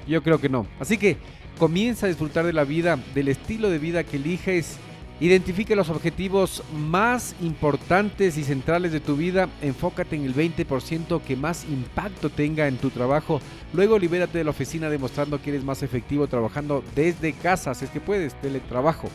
[0.06, 0.66] Yo creo que no.
[0.78, 1.16] Así que
[1.58, 4.78] comienza a disfrutar de la vida, del estilo de vida que eliges.
[5.18, 9.48] Identifique los objetivos más importantes y centrales de tu vida.
[9.62, 13.40] Enfócate en el 20% que más impacto tenga en tu trabajo.
[13.72, 17.74] Luego libérate de la oficina demostrando que eres más efectivo trabajando desde casa.
[17.74, 19.08] Si es que puedes, teletrabajo.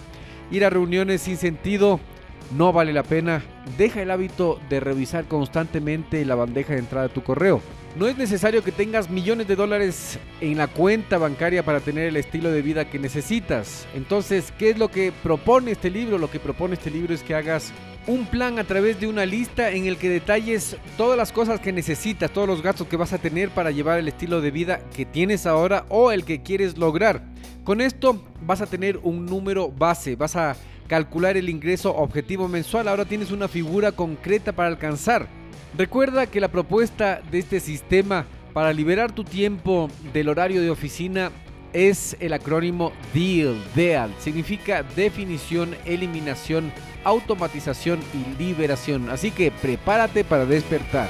[0.49, 1.99] Ir a reuniones sin sentido
[2.56, 3.43] no vale la pena.
[3.78, 7.62] Deja el hábito de revisar constantemente la bandeja de entrada de tu correo.
[7.95, 12.16] No es necesario que tengas millones de dólares en la cuenta bancaria para tener el
[12.16, 13.86] estilo de vida que necesitas.
[13.93, 16.18] Entonces, ¿qué es lo que propone este libro?
[16.18, 17.74] Lo que propone este libro es que hagas
[18.08, 21.74] un plan a través de una lista en el que detalles todas las cosas que
[21.74, 25.06] necesitas, todos los gastos que vas a tener para llevar el estilo de vida que
[25.06, 27.22] tienes ahora o el que quieres lograr.
[27.66, 30.56] Con esto vas a tener un número base, vas a
[30.92, 35.26] calcular el ingreso objetivo mensual, ahora tienes una figura concreta para alcanzar.
[35.78, 41.32] Recuerda que la propuesta de este sistema para liberar tu tiempo del horario de oficina
[41.72, 43.56] es el acrónimo DEAL.
[43.74, 46.74] DEAL significa definición, eliminación,
[47.06, 49.10] automatización y liberación.
[49.10, 51.08] Así que prepárate para despertar.